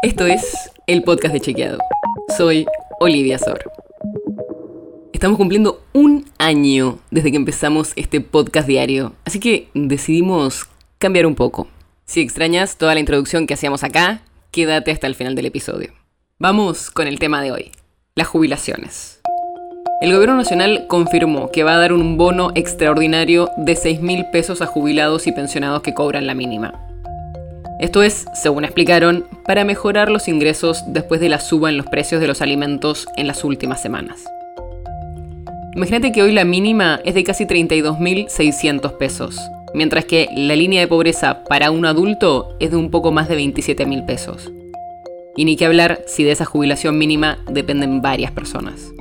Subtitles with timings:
[0.00, 1.78] Esto es el podcast de Chequeado.
[2.36, 2.66] Soy
[3.00, 3.58] Olivia Sor.
[5.12, 11.34] Estamos cumpliendo un año desde que empezamos este podcast diario, así que decidimos cambiar un
[11.34, 11.66] poco.
[12.04, 14.22] Si extrañas toda la introducción que hacíamos acá,
[14.52, 15.92] quédate hasta el final del episodio.
[16.38, 17.72] Vamos con el tema de hoy,
[18.14, 19.20] las jubilaciones.
[20.00, 24.62] El gobierno nacional confirmó que va a dar un bono extraordinario de 6 mil pesos
[24.62, 26.87] a jubilados y pensionados que cobran la mínima.
[27.78, 32.20] Esto es, según explicaron, para mejorar los ingresos después de la suba en los precios
[32.20, 34.24] de los alimentos en las últimas semanas.
[35.76, 39.40] Imagínate que hoy la mínima es de casi 32.600 pesos,
[39.74, 43.38] mientras que la línea de pobreza para un adulto es de un poco más de
[43.38, 44.50] 27.000 pesos.
[45.36, 48.92] Y ni que hablar si de esa jubilación mínima dependen varias personas.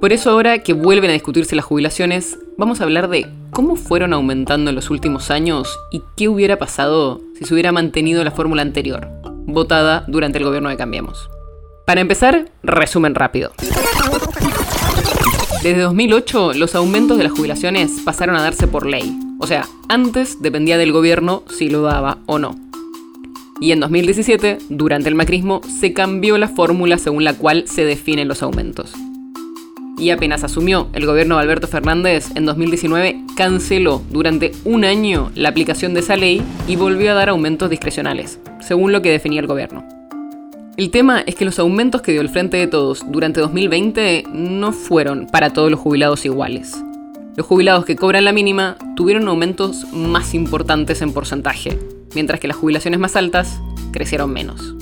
[0.00, 4.12] Por eso ahora que vuelven a discutirse las jubilaciones, vamos a hablar de cómo fueron
[4.12, 8.62] aumentando en los últimos años y qué hubiera pasado si se hubiera mantenido la fórmula
[8.62, 9.08] anterior,
[9.46, 11.28] votada durante el gobierno de Cambiemos.
[11.86, 13.52] Para empezar, resumen rápido.
[15.62, 19.18] Desde 2008, los aumentos de las jubilaciones pasaron a darse por ley.
[19.40, 22.56] O sea, antes dependía del gobierno si lo daba o no.
[23.60, 28.28] Y en 2017, durante el macrismo, se cambió la fórmula según la cual se definen
[28.28, 28.94] los aumentos
[30.04, 35.48] y apenas asumió el gobierno de Alberto Fernández en 2019, canceló durante un año la
[35.48, 39.46] aplicación de esa ley y volvió a dar aumentos discrecionales, según lo que definía el
[39.46, 39.82] gobierno.
[40.76, 44.72] El tema es que los aumentos que dio el Frente de Todos durante 2020 no
[44.72, 46.76] fueron para todos los jubilados iguales.
[47.34, 51.78] Los jubilados que cobran la mínima tuvieron aumentos más importantes en porcentaje,
[52.14, 53.58] mientras que las jubilaciones más altas
[53.90, 54.74] crecieron menos.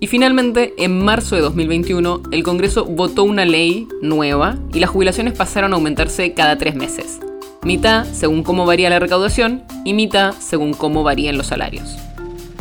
[0.00, 5.34] Y finalmente, en marzo de 2021, el Congreso votó una ley nueva y las jubilaciones
[5.36, 7.18] pasaron a aumentarse cada tres meses.
[7.64, 11.96] Mitad según cómo varía la recaudación y mitad según cómo varían los salarios.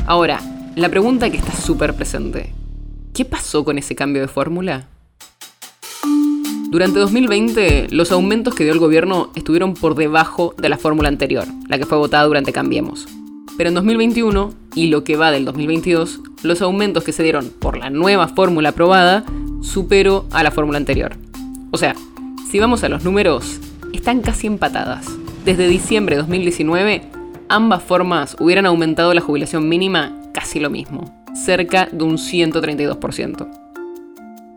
[0.08, 0.42] Ahora,
[0.76, 2.54] la pregunta que está súper presente.
[3.14, 4.88] ¿Qué pasó con ese cambio de fórmula?
[6.70, 11.46] Durante 2020, los aumentos que dio el gobierno estuvieron por debajo de la fórmula anterior,
[11.70, 13.08] la que fue votada durante Cambiemos.
[13.58, 17.78] Pero en 2021 y lo que va del 2022, los aumentos que se dieron por
[17.78, 19.24] la nueva fórmula aprobada
[19.62, 21.16] superó a la fórmula anterior.
[21.72, 21.96] O sea,
[22.50, 23.60] si vamos a los números,
[23.94, 25.08] están casi empatadas.
[25.46, 27.04] Desde diciembre de 2019,
[27.50, 33.48] ambas formas hubieran aumentado la jubilación mínima casi lo mismo, cerca de un 132%.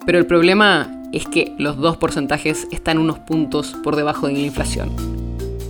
[0.07, 4.39] Pero el problema es que los dos porcentajes están unos puntos por debajo de la
[4.41, 4.91] inflación.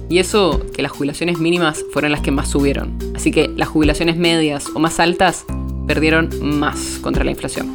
[0.08, 2.98] Y eso que las jubilaciones mínimas fueron las que más subieron.
[3.14, 5.46] Así que las jubilaciones medias o más altas
[5.90, 7.68] perdieron más contra la inflación.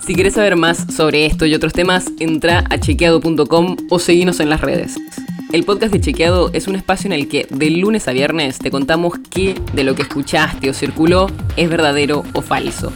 [0.00, 4.50] Si quieres saber más sobre esto y otros temas, entra a chequeado.com o seguinos en
[4.50, 4.96] las redes.
[5.52, 8.72] El podcast de Chequeado es un espacio en el que de lunes a viernes te
[8.72, 12.92] contamos qué de lo que escuchaste o circuló es verdadero o falso.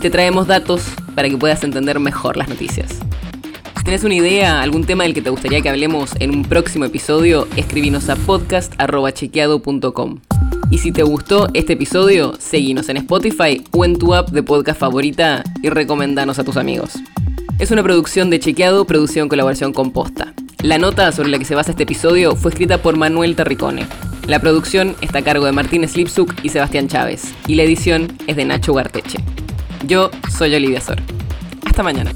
[0.00, 0.82] te traemos datos
[1.14, 2.98] para que puedas entender mejor las noticias.
[3.84, 7.46] ¿Tienes una idea, algún tema del que te gustaría que hablemos en un próximo episodio?
[7.56, 10.25] Escribinos a podcast.chequeado.com.
[10.70, 14.80] Y si te gustó este episodio, seguinos en Spotify o en tu app de podcast
[14.80, 16.94] favorita y recomendanos a tus amigos.
[17.60, 20.34] Es una producción de Chequeado, producción en colaboración con Posta.
[20.62, 23.86] La nota sobre la que se basa este episodio fue escrita por Manuel Terricone.
[24.26, 27.32] La producción está a cargo de Martínez Lipsuk y Sebastián Chávez.
[27.46, 29.18] Y la edición es de Nacho Garteche.
[29.86, 30.98] Yo soy Olivia Sor.
[31.64, 32.10] Hasta mañana.